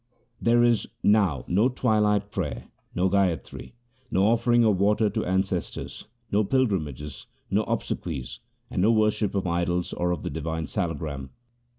There 0.41 0.63
is 0.63 0.87
now 1.03 1.45
no 1.47 1.69
twilight 1.69 2.31
prayer, 2.31 2.63
no 2.95 3.07
gayatri, 3.07 3.73
no 4.09 4.25
offering 4.29 4.63
of 4.65 4.79
water 4.79 5.11
to 5.11 5.23
ancestors, 5.25 6.07
no 6.31 6.43
pilgrimages, 6.43 7.27
no 7.51 7.61
obsequies, 7.65 8.39
and 8.71 8.81
no 8.81 8.91
worship 8.91 9.35
of 9.35 9.45
idols 9.45 9.93
or 9.93 10.09
of 10.09 10.23
the 10.23 10.31
divine 10.31 10.65
salagram. 10.65 11.29